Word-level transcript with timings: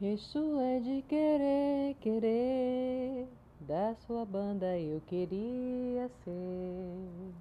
Isso 0.00 0.58
é 0.60 0.80
de 0.80 1.02
querer, 1.02 1.94
querer. 2.00 3.28
Da 3.60 3.94
sua 4.06 4.24
banda 4.24 4.76
eu 4.76 5.00
queria 5.02 6.08
ser. 6.24 7.32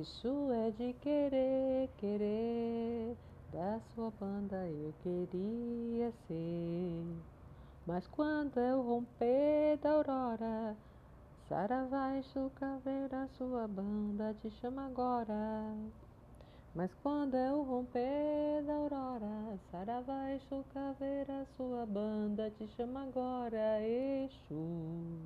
Isso 0.00 0.50
é 0.52 0.70
de 0.70 0.94
querer, 0.94 1.88
querer. 1.98 3.16
Da 3.52 3.78
sua 3.94 4.10
banda 4.18 4.56
eu 4.66 4.92
queria 5.02 6.10
ser. 6.26 7.04
Mas 7.86 8.06
quando 8.08 8.58
eu 8.58 8.82
romper 8.82 9.76
da 9.76 9.90
aurora, 9.90 10.76
Saravá 11.48 12.18
e 12.18 12.50
caveira, 12.58 13.28
sua 13.38 13.68
banda 13.68 14.34
te 14.42 14.50
chama 14.50 14.86
agora. 14.86 16.05
Mas 16.76 16.92
quando 17.02 17.34
eu 17.34 17.62
romper 17.62 18.62
da 18.66 18.74
aurora, 18.74 19.58
Saravá 19.70 20.34
e 20.34 20.64
caveira, 20.74 21.46
sua 21.56 21.86
banda 21.86 22.50
te 22.50 22.68
chama 22.68 23.04
agora, 23.04 23.80
Exu. 23.80 25.16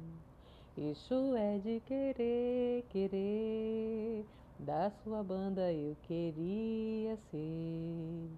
Exu 0.79 1.35
é 1.35 1.59
de 1.59 1.81
querer, 1.81 2.85
querer, 2.89 4.25
da 4.61 4.93
sua 5.03 5.25
banda 5.25 5.73
eu 5.73 5.97
queria 6.05 7.17
ser. 7.33 8.31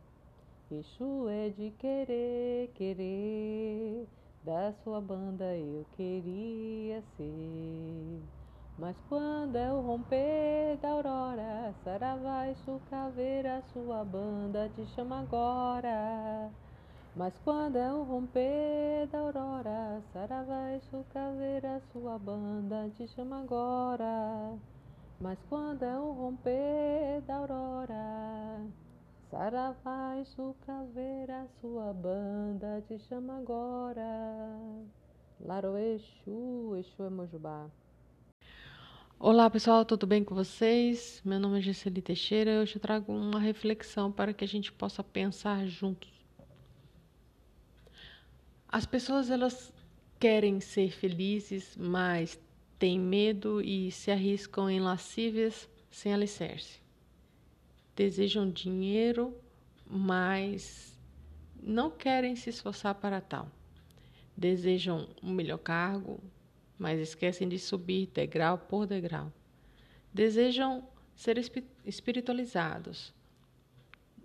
Exu 0.70 1.28
é 1.28 1.50
de 1.50 1.70
querer, 1.72 2.68
querer, 2.68 4.08
da 4.42 4.72
sua 4.82 5.02
banda 5.02 5.54
eu 5.54 5.84
queria 5.92 7.02
ser. 7.18 8.41
Mas 8.78 8.96
quando 9.08 9.56
eu 9.56 9.82
romper 9.82 10.78
da 10.78 10.90
aurora, 10.90 11.74
Saravá 11.84 12.48
e 12.48 12.54
caveira, 12.88 13.62
sua 13.72 14.02
banda 14.04 14.68
te 14.70 14.86
chama 14.86 15.20
agora. 15.20 16.50
Mas 17.14 17.38
quando 17.44 17.76
eu 17.76 18.02
romper 18.04 19.06
da 19.08 19.18
aurora, 19.18 20.02
Saravá 20.12 20.72
e 20.72 21.04
caveira, 21.12 21.82
sua 21.92 22.18
banda 22.18 22.88
te 22.96 23.06
chama 23.08 23.40
agora. 23.40 24.58
Mas 25.20 25.38
quando 25.50 25.82
eu 25.82 26.12
romper 26.12 27.20
da 27.26 27.36
aurora, 27.36 28.66
Saravá 29.30 30.16
e 30.16 30.64
caveira, 30.64 31.46
sua 31.60 31.92
banda 31.92 32.82
te 32.88 32.98
chama 33.00 33.36
agora. 33.36 34.06
Laro 35.38 35.76
Exu, 35.76 36.74
Exu 36.76 37.02
é 37.02 37.10
Mojubá. 37.10 37.70
Olá 39.24 39.48
pessoal, 39.48 39.84
tudo 39.84 40.04
bem 40.04 40.24
com 40.24 40.34
vocês? 40.34 41.22
Meu 41.24 41.38
nome 41.38 41.60
é 41.60 41.62
Gisele 41.62 42.02
Teixeira. 42.02 42.60
Hoje 42.60 42.74
eu 42.74 42.80
trago 42.80 43.12
uma 43.12 43.38
reflexão 43.38 44.10
para 44.10 44.34
que 44.34 44.42
a 44.42 44.48
gente 44.48 44.72
possa 44.72 45.04
pensar 45.04 45.64
juntos. 45.64 46.10
As 48.68 48.84
pessoas 48.84 49.30
elas 49.30 49.72
querem 50.18 50.58
ser 50.58 50.90
felizes, 50.90 51.76
mas 51.76 52.36
têm 52.80 52.98
medo 52.98 53.60
e 53.60 53.92
se 53.92 54.10
arriscam 54.10 54.68
em 54.68 54.80
lascívias 54.80 55.70
sem 55.88 56.12
alicerce. 56.12 56.80
Desejam 57.94 58.50
dinheiro, 58.50 59.36
mas 59.86 60.98
não 61.62 61.92
querem 61.92 62.34
se 62.34 62.50
esforçar 62.50 62.96
para 62.96 63.20
tal. 63.20 63.48
Desejam 64.36 65.08
um 65.22 65.30
melhor 65.32 65.58
cargo, 65.58 66.18
mas 66.82 66.98
esquecem 66.98 67.48
de 67.48 67.60
subir 67.60 68.08
degrau 68.08 68.58
por 68.58 68.88
degrau. 68.88 69.32
Desejam 70.12 70.84
ser 71.14 71.38
espiritualizados, 71.86 73.14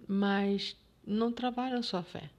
mas 0.07 0.75
não 1.05 1.31
trabalham 1.31 1.83
sua 1.83 2.01
fé. 2.01 2.31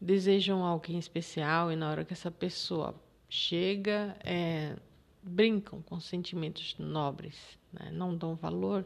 Desejam 0.00 0.64
alguém 0.64 0.98
especial 0.98 1.70
e 1.70 1.76
na 1.76 1.88
hora 1.88 2.04
que 2.04 2.12
essa 2.12 2.28
pessoa 2.28 2.92
chega, 3.28 4.16
é, 4.24 4.74
brincam 5.22 5.80
com 5.80 6.00
sentimentos 6.00 6.74
nobres, 6.76 7.56
né? 7.72 7.92
não 7.92 8.16
dão 8.16 8.34
valor. 8.34 8.84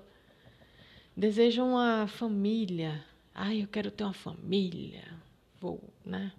Desejam 1.17 1.79
a 1.79 2.07
família. 2.07 3.03
Ai, 3.35 3.63
eu 3.63 3.67
quero 3.67 3.91
ter 3.91 4.05
uma 4.05 4.13
família. 4.13 5.05
Vou, 5.59 5.83
né? 6.05 6.33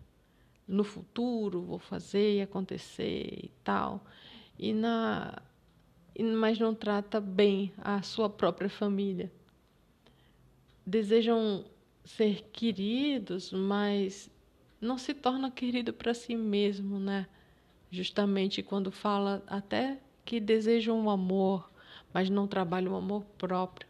No 0.68 0.84
futuro 0.84 1.62
vou 1.62 1.80
fazer 1.80 2.38
e 2.38 2.42
acontecer 2.42 3.40
e 3.44 3.52
tal. 3.64 4.06
E 4.58 4.74
na 4.74 5.42
mas 6.36 6.60
não 6.60 6.76
trata 6.76 7.20
bem 7.20 7.74
a 7.78 8.02
sua 8.04 8.30
própria 8.30 8.70
família. 8.70 9.32
Desejam 10.86 11.66
ser 12.06 12.44
queridos, 12.52 13.52
mas 13.52 14.30
não 14.80 14.98
se 14.98 15.14
torna 15.14 15.50
querido 15.50 15.92
para 15.92 16.14
si 16.14 16.36
mesmo, 16.36 17.00
né? 17.00 17.28
Justamente 17.90 18.62
quando 18.62 18.92
fala 18.92 19.44
até 19.48 20.00
que 20.26 20.40
desejam 20.40 21.00
um 21.00 21.10
amor, 21.10 21.72
mas 22.14 22.30
não 22.30 22.48
trabalham 22.48 22.94
o 22.94 22.98
amor 22.98 23.24
próprio. 23.38 23.88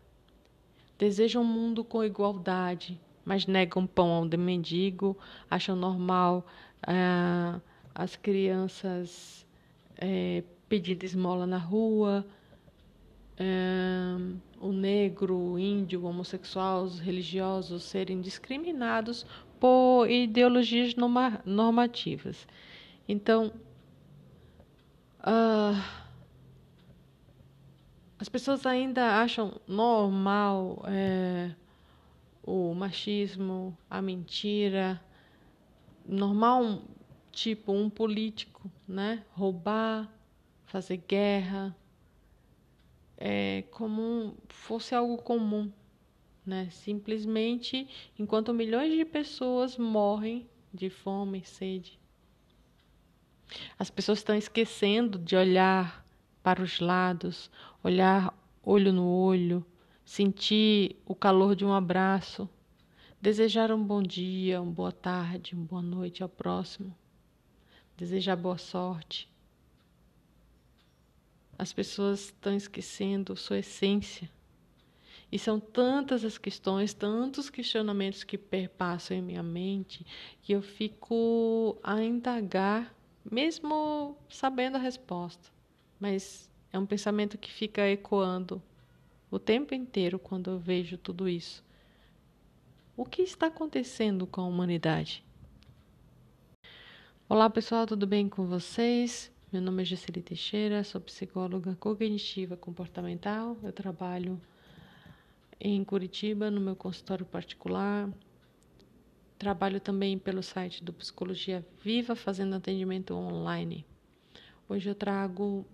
Desejam 0.98 1.42
um 1.42 1.46
mundo 1.46 1.84
com 1.84 2.04
igualdade, 2.04 3.00
mas 3.26 3.46
negam 3.46 3.88
pão 3.88 4.12
ao 4.12 4.28
de 4.28 4.38
mendigo, 4.38 5.18
acham 5.50 5.76
normal 5.76 6.46
é, 6.86 7.60
as 7.96 8.16
crianças 8.16 9.46
é, 9.98 10.44
pedindo 10.68 11.04
esmola 11.04 11.46
na 11.46 11.58
rua, 11.58 12.26
é, 13.38 14.16
o 14.60 14.72
negro, 14.72 15.36
o 15.36 15.60
índio, 15.60 16.02
o 16.02 16.06
homossexual, 16.06 16.84
os 16.84 17.00
religiosos 17.00 17.84
serem 17.84 18.22
discriminados 18.22 19.26
por 19.60 20.10
ideologias 20.10 20.94
normativas. 21.46 22.48
Então, 23.08 23.52
uh, 25.20 26.04
as 28.20 28.30
pessoas 28.30 28.66
ainda 28.66 29.22
acham 29.22 29.60
normal 29.68 30.84
é, 30.88 31.52
o 32.44 32.74
machismo, 32.76 33.76
a 33.90 34.02
mentira, 34.02 35.02
normal, 36.06 36.82
tipo 37.32 37.72
um 37.72 37.90
político, 37.90 38.70
né? 38.88 39.24
Roubar, 39.32 40.12
fazer 40.66 40.98
guerra, 40.98 41.76
é 43.18 43.64
como 43.72 44.36
fosse 44.50 44.94
algo 44.94 45.18
comum, 45.18 45.72
né? 46.46 46.70
Simplesmente 46.70 47.88
enquanto 48.20 48.54
milhões 48.54 48.94
de 48.94 49.06
pessoas 49.06 49.78
morrem 49.78 50.48
de 50.74 50.90
fome 50.90 51.40
e 51.40 51.46
sede. 51.46 52.00
As 53.78 53.90
pessoas 53.90 54.20
estão 54.20 54.36
esquecendo 54.36 55.18
de 55.18 55.36
olhar 55.36 56.06
para 56.42 56.62
os 56.62 56.80
lados, 56.80 57.50
olhar 57.84 58.34
olho 58.64 58.92
no 58.92 59.08
olho, 59.08 59.66
sentir 60.06 60.98
o 61.06 61.16
calor 61.16 61.56
de 61.56 61.66
um 61.66 61.74
abraço, 61.74 62.50
desejar 63.22 63.72
um 63.72 63.82
bom 63.82 64.02
dia, 64.02 64.62
uma 64.62 64.72
boa 64.72 64.92
tarde, 64.92 65.56
uma 65.56 65.66
boa 65.66 65.82
noite 65.82 66.22
ao 66.22 66.30
próximo, 66.30 66.96
desejar 67.96 68.36
boa 68.36 68.58
sorte. 68.58 69.30
As 71.58 71.72
pessoas 71.72 72.26
estão 72.26 72.56
esquecendo 72.56 73.36
sua 73.38 73.60
essência. 73.60 74.30
E 75.32 75.40
são 75.40 75.60
tantas 75.60 76.24
as 76.24 76.38
questões, 76.38 76.94
tantos 76.94 77.50
questionamentos 77.50 78.24
que 78.24 78.38
perpassam 78.38 79.18
em 79.18 79.22
minha 79.22 79.42
mente, 79.42 80.06
que 80.42 80.52
eu 80.52 80.62
fico 80.62 81.80
a 81.82 82.04
indagar, 82.04 82.94
mesmo 83.32 84.16
sabendo 84.30 84.76
a 84.76 84.80
resposta. 84.80 85.50
Mas 86.00 86.52
é 86.72 86.78
um 86.78 86.86
pensamento 86.86 87.38
que 87.38 87.52
fica 87.52 87.88
ecoando 87.88 88.62
o 89.34 89.40
tempo 89.40 89.74
inteiro 89.74 90.20
quando 90.20 90.52
eu 90.52 90.60
vejo 90.60 90.96
tudo 90.96 91.28
isso. 91.28 91.66
O 92.96 93.04
que 93.04 93.24
está 93.24 93.48
acontecendo 93.48 94.28
com 94.28 94.42
a 94.42 94.46
humanidade? 94.46 95.26
Olá 97.28 97.50
pessoal, 97.50 97.88
tudo 97.88 98.06
bem 98.06 98.30
com 98.30 98.46
vocês? 98.46 99.32
Meu 99.52 99.60
nome 99.60 99.82
é 99.82 99.86
Gisele 99.86 100.22
Teixeira, 100.22 100.84
sou 100.84 101.02
psicóloga 101.02 101.76
cognitiva 101.80 102.56
comportamental. 102.56 103.58
Eu 103.64 103.74
trabalho 103.74 104.40
em 105.60 105.84
Curitiba, 105.84 106.52
no 106.52 106.62
meu 106.62 106.76
consultório 106.76 107.26
particular. 107.26 108.08
Trabalho 109.40 109.80
também 109.80 110.20
pelo 110.20 110.44
site 110.44 110.84
do 110.84 110.94
Psicologia 110.94 111.66
Viva, 111.84 112.16
fazendo 112.16 112.56
atendimento 112.56 113.16
online. 113.16 113.84
Hoje 114.70 114.92
eu 114.92 114.96
trago 114.96 115.66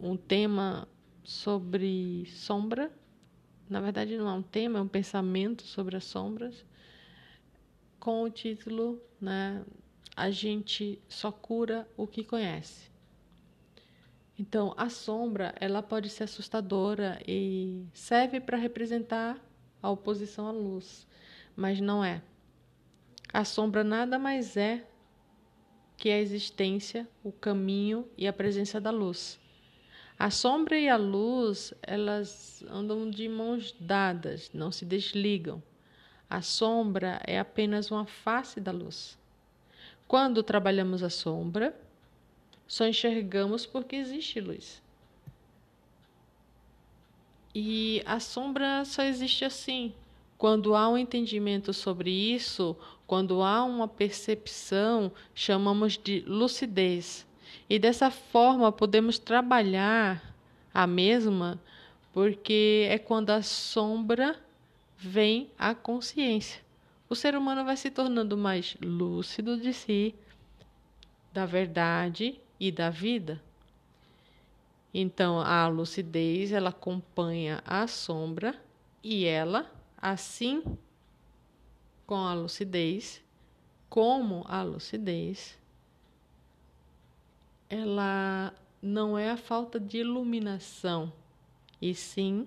um 0.00 0.16
tema 0.16 0.86
sobre 1.24 2.26
sombra 2.26 2.92
na 3.68 3.80
verdade, 3.80 4.16
não 4.16 4.28
é 4.28 4.32
um 4.32 4.42
tema, 4.42 4.78
é 4.78 4.82
um 4.82 4.88
pensamento 4.88 5.62
sobre 5.62 5.96
as 5.96 6.04
sombras, 6.04 6.64
com 7.98 8.22
o 8.22 8.30
título, 8.30 9.00
né? 9.20 9.64
A 10.14 10.30
gente 10.30 11.00
só 11.08 11.32
cura 11.32 11.88
o 11.96 12.06
que 12.06 12.22
conhece. 12.22 12.90
Então, 14.38 14.74
a 14.76 14.88
sombra, 14.88 15.54
ela 15.58 15.82
pode 15.82 16.10
ser 16.10 16.24
assustadora 16.24 17.20
e 17.26 17.86
serve 17.94 18.40
para 18.40 18.56
representar 18.56 19.40
a 19.80 19.90
oposição 19.90 20.46
à 20.46 20.50
luz, 20.50 21.06
mas 21.56 21.80
não 21.80 22.04
é. 22.04 22.22
A 23.32 23.44
sombra 23.44 23.82
nada 23.82 24.18
mais 24.18 24.56
é 24.56 24.86
que 25.96 26.10
a 26.10 26.20
existência, 26.20 27.08
o 27.22 27.32
caminho 27.32 28.08
e 28.16 28.26
a 28.26 28.32
presença 28.32 28.80
da 28.80 28.90
luz. 28.90 29.40
A 30.18 30.30
sombra 30.30 30.78
e 30.78 30.88
a 30.88 30.96
luz, 30.96 31.74
elas 31.82 32.64
andam 32.70 33.10
de 33.10 33.28
mãos 33.28 33.74
dadas, 33.78 34.50
não 34.54 34.70
se 34.70 34.84
desligam. 34.84 35.62
A 36.30 36.40
sombra 36.40 37.20
é 37.26 37.38
apenas 37.38 37.90
uma 37.90 38.06
face 38.06 38.60
da 38.60 38.70
luz. 38.70 39.18
Quando 40.06 40.42
trabalhamos 40.42 41.02
a 41.02 41.10
sombra, 41.10 41.76
só 42.66 42.86
enxergamos 42.86 43.66
porque 43.66 43.96
existe 43.96 44.40
luz. 44.40 44.82
E 47.54 48.02
a 48.04 48.18
sombra 48.18 48.84
só 48.84 49.02
existe 49.02 49.44
assim. 49.44 49.92
Quando 50.36 50.74
há 50.74 50.88
um 50.88 50.98
entendimento 50.98 51.72
sobre 51.72 52.10
isso, 52.10 52.76
quando 53.06 53.42
há 53.42 53.62
uma 53.64 53.86
percepção, 53.86 55.12
chamamos 55.34 55.96
de 55.96 56.20
lucidez. 56.26 57.26
E 57.68 57.78
dessa 57.78 58.10
forma 58.10 58.70
podemos 58.70 59.18
trabalhar 59.18 60.34
a 60.72 60.86
mesma, 60.86 61.60
porque 62.12 62.86
é 62.90 62.98
quando 62.98 63.30
a 63.30 63.42
sombra 63.42 64.38
vem 64.96 65.50
à 65.58 65.74
consciência. 65.74 66.60
O 67.08 67.14
ser 67.14 67.36
humano 67.36 67.64
vai 67.64 67.76
se 67.76 67.90
tornando 67.90 68.36
mais 68.36 68.76
lúcido 68.82 69.56
de 69.56 69.72
si, 69.72 70.14
da 71.32 71.46
verdade 71.46 72.40
e 72.58 72.72
da 72.72 72.90
vida. 72.90 73.42
Então, 74.92 75.40
a 75.40 75.66
lucidez, 75.66 76.52
ela 76.52 76.70
acompanha 76.70 77.62
a 77.66 77.86
sombra 77.86 78.54
e 79.02 79.24
ela, 79.24 79.70
assim 80.00 80.62
com 82.06 82.16
a 82.16 82.34
lucidez, 82.34 83.22
como 83.88 84.44
a 84.46 84.62
lucidez, 84.62 85.58
ela 87.74 88.54
não 88.80 89.18
é 89.18 89.30
a 89.30 89.36
falta 89.36 89.80
de 89.80 89.98
iluminação, 89.98 91.12
e 91.82 91.92
sim 91.92 92.46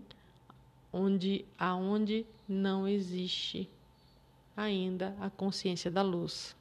onde 0.92 1.44
aonde 1.60 2.26
não 2.48 2.88
existe 2.88 3.70
ainda 4.56 5.14
a 5.20 5.30
consciência 5.30 5.92
da 5.92 6.02
luz. 6.02 6.56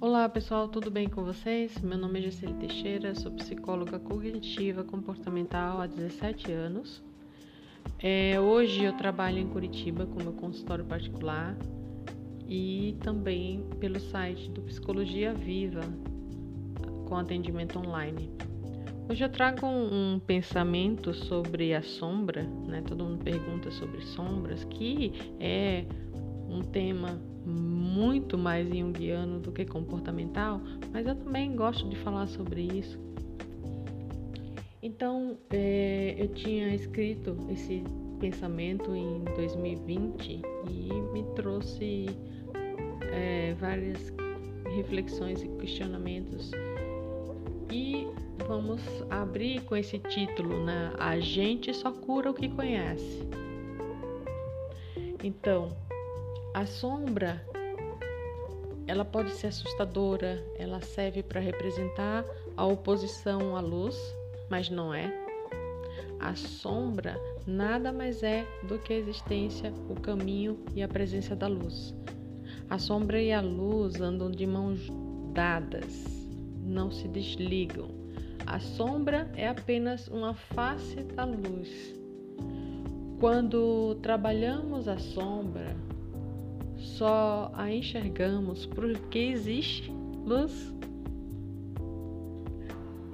Olá 0.00 0.28
pessoal, 0.28 0.66
tudo 0.66 0.90
bem 0.90 1.08
com 1.08 1.22
vocês? 1.22 1.78
Meu 1.78 1.96
nome 1.96 2.18
é 2.18 2.22
Gisele 2.22 2.54
Teixeira, 2.54 3.14
sou 3.14 3.30
psicóloga 3.30 4.00
cognitiva 4.00 4.82
comportamental 4.82 5.80
há 5.80 5.86
17 5.86 6.50
anos. 6.50 7.11
É, 8.04 8.40
hoje 8.40 8.82
eu 8.82 8.92
trabalho 8.94 9.38
em 9.38 9.46
Curitiba 9.46 10.06
com 10.06 10.20
meu 10.20 10.32
consultório 10.32 10.84
particular 10.84 11.56
e 12.48 12.96
também 13.00 13.64
pelo 13.78 14.00
site 14.00 14.50
do 14.50 14.60
Psicologia 14.62 15.32
Viva 15.32 15.82
com 17.06 17.16
atendimento 17.16 17.78
online. 17.78 18.28
Hoje 19.08 19.22
eu 19.24 19.28
trago 19.28 19.64
um, 19.64 20.14
um 20.14 20.18
pensamento 20.18 21.14
sobre 21.14 21.74
a 21.74 21.82
sombra, 21.82 22.42
né? 22.66 22.82
Todo 22.82 23.04
mundo 23.04 23.22
pergunta 23.22 23.70
sobre 23.70 24.00
sombras, 24.02 24.64
que 24.64 25.12
é 25.38 25.84
um 26.48 26.60
tema 26.60 27.22
muito 27.46 28.36
mais 28.36 28.68
junguiano 28.68 29.38
do 29.38 29.52
que 29.52 29.64
comportamental, 29.64 30.60
mas 30.92 31.06
eu 31.06 31.14
também 31.14 31.54
gosto 31.54 31.88
de 31.88 31.94
falar 31.96 32.26
sobre 32.26 32.62
isso 32.62 32.98
então, 34.82 35.38
é, 35.50 36.16
eu 36.18 36.26
tinha 36.28 36.74
escrito 36.74 37.36
esse 37.48 37.84
pensamento 38.18 38.96
em 38.96 39.22
2020 39.36 40.42
e 40.68 40.92
me 41.12 41.22
trouxe 41.36 42.06
é, 43.12 43.54
várias 43.60 44.12
reflexões 44.74 45.40
e 45.40 45.48
questionamentos. 45.50 46.50
E 47.70 48.08
vamos 48.48 48.82
abrir 49.08 49.62
com 49.62 49.76
esse 49.76 50.00
título, 50.00 50.64
né? 50.64 50.92
A 50.98 51.20
gente 51.20 51.72
só 51.72 51.92
cura 51.92 52.32
o 52.32 52.34
que 52.34 52.48
conhece. 52.48 53.20
Então, 55.22 55.68
a 56.54 56.66
sombra 56.66 57.40
ela 58.88 59.04
pode 59.04 59.30
ser 59.30 59.46
assustadora, 59.46 60.44
ela 60.58 60.80
serve 60.80 61.22
para 61.22 61.40
representar 61.40 62.24
a 62.56 62.66
oposição 62.66 63.56
à 63.56 63.60
luz 63.60 63.96
mas 64.52 64.68
não 64.68 64.92
é. 64.92 65.10
A 66.20 66.34
sombra 66.34 67.18
nada 67.46 67.90
mais 67.90 68.22
é 68.22 68.46
do 68.68 68.78
que 68.78 68.92
a 68.92 68.98
existência, 68.98 69.72
o 69.88 69.98
caminho 69.98 70.58
e 70.74 70.82
a 70.82 70.88
presença 70.88 71.34
da 71.34 71.46
luz. 71.46 71.94
A 72.68 72.78
sombra 72.78 73.18
e 73.18 73.32
a 73.32 73.40
luz 73.40 73.98
andam 73.98 74.30
de 74.30 74.46
mãos 74.46 74.78
dadas, 75.32 76.04
não 76.62 76.90
se 76.90 77.08
desligam. 77.08 77.88
A 78.44 78.60
sombra 78.60 79.32
é 79.34 79.48
apenas 79.48 80.06
uma 80.08 80.34
face 80.34 80.96
da 80.96 81.24
luz. 81.24 81.94
Quando 83.18 83.94
trabalhamos 84.02 84.86
a 84.86 84.98
sombra, 84.98 85.74
só 86.76 87.50
a 87.54 87.72
enxergamos 87.72 88.66
porque 88.66 89.18
existe 89.18 89.90
luz. 90.26 90.74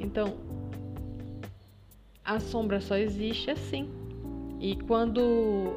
Então, 0.00 0.49
a 2.28 2.38
sombra 2.38 2.78
só 2.78 2.94
existe 2.94 3.50
assim. 3.50 3.88
E 4.60 4.76
quando 4.76 5.72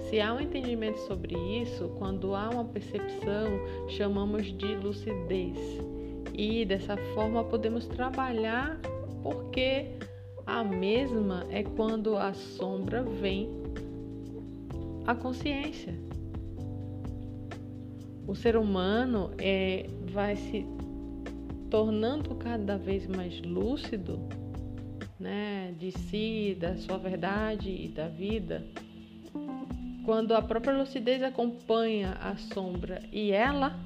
se 0.00 0.20
há 0.20 0.34
um 0.34 0.40
entendimento 0.40 0.98
sobre 1.06 1.36
isso, 1.62 1.88
quando 1.96 2.34
há 2.34 2.50
uma 2.50 2.64
percepção, 2.64 3.46
chamamos 3.90 4.46
de 4.58 4.74
lucidez. 4.74 5.56
E 6.34 6.64
dessa 6.64 6.96
forma 7.14 7.44
podemos 7.44 7.86
trabalhar 7.86 8.80
porque 9.22 9.86
a 10.44 10.64
mesma 10.64 11.46
é 11.50 11.62
quando 11.62 12.16
a 12.16 12.34
sombra 12.34 13.04
vem 13.04 13.48
à 15.06 15.14
consciência. 15.14 15.94
O 18.26 18.34
ser 18.34 18.56
humano 18.56 19.30
é, 19.38 19.86
vai 20.12 20.34
se 20.34 20.66
tornando 21.70 22.34
cada 22.34 22.76
vez 22.76 23.06
mais 23.06 23.40
lúcido 23.42 24.18
né, 25.26 25.74
de 25.76 25.90
si, 25.90 26.56
da 26.58 26.76
sua 26.76 26.98
verdade 26.98 27.68
e 27.68 27.88
da 27.88 28.06
vida, 28.06 28.64
quando 30.04 30.32
a 30.32 30.40
própria 30.40 30.78
lucidez 30.78 31.20
acompanha 31.20 32.12
a 32.20 32.36
sombra 32.36 33.02
e 33.12 33.32
ela, 33.32 33.76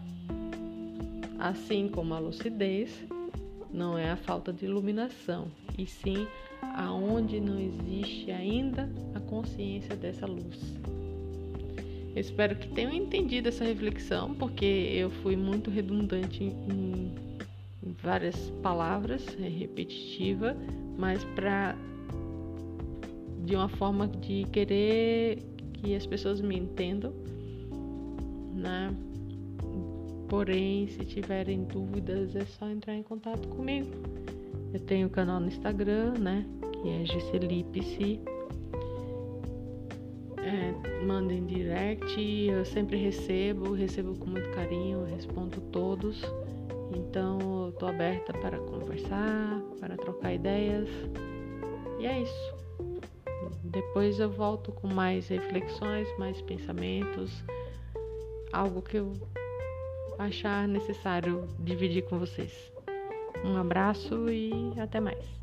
assim 1.38 1.88
como 1.88 2.12
a 2.12 2.18
lucidez, 2.18 2.90
não 3.72 3.96
é 3.96 4.10
a 4.10 4.16
falta 4.16 4.52
de 4.52 4.66
iluminação, 4.66 5.50
e 5.78 5.86
sim 5.86 6.28
aonde 6.76 7.40
não 7.40 7.58
existe 7.58 8.30
ainda 8.30 8.86
a 9.14 9.20
consciência 9.20 9.96
dessa 9.96 10.26
luz. 10.26 10.58
Eu 12.14 12.20
espero 12.20 12.54
que 12.56 12.68
tenham 12.68 12.92
entendido 12.92 13.48
essa 13.48 13.64
reflexão, 13.64 14.34
porque 14.34 14.66
eu 14.92 15.08
fui 15.08 15.36
muito 15.36 15.70
redundante 15.70 16.44
em 16.44 17.12
várias 17.82 18.50
palavras, 18.62 19.26
é 19.40 19.48
repetitiva, 19.48 20.56
mas 20.98 21.24
para 21.24 21.76
de 23.44 23.56
uma 23.56 23.68
forma 23.68 24.06
de 24.06 24.44
querer 24.52 25.42
que 25.72 25.94
as 25.94 26.06
pessoas 26.06 26.40
me 26.40 26.56
entendam, 26.56 27.12
né? 28.54 28.94
Porém, 30.28 30.86
se 30.88 31.04
tiverem 31.04 31.64
dúvidas, 31.64 32.36
é 32.36 32.44
só 32.44 32.68
entrar 32.68 32.94
em 32.94 33.02
contato 33.02 33.48
comigo. 33.48 33.90
Eu 34.72 34.78
tenho 34.78 35.08
o 35.08 35.10
canal 35.10 35.40
no 35.40 35.48
Instagram, 35.48 36.14
né? 36.18 36.46
Que 36.80 36.88
é 36.88 37.04
Giselipice. 37.04 38.20
É, 40.38 41.04
mandem 41.04 41.44
direct, 41.46 42.20
eu 42.20 42.64
sempre 42.64 42.96
recebo, 42.96 43.72
recebo 43.72 44.16
com 44.18 44.26
muito 44.26 44.48
carinho, 44.50 45.04
respondo 45.04 45.60
todos. 45.72 46.22
Então, 46.94 47.72
tô 47.78 47.86
aberta 47.86 48.32
para 48.32 48.58
conversar, 48.58 49.60
para 49.78 49.96
trocar 49.96 50.34
ideias. 50.34 50.88
E 51.98 52.06
é 52.06 52.22
isso. 52.22 52.54
Depois 53.64 54.18
eu 54.18 54.30
volto 54.30 54.72
com 54.72 54.88
mais 54.88 55.28
reflexões, 55.28 56.08
mais 56.18 56.40
pensamentos, 56.42 57.44
algo 58.52 58.82
que 58.82 58.96
eu 58.96 59.12
achar 60.18 60.66
necessário 60.66 61.46
dividir 61.58 62.02
com 62.02 62.18
vocês. 62.18 62.72
Um 63.44 63.56
abraço 63.56 64.28
e 64.28 64.52
até 64.78 65.00
mais. 65.00 65.39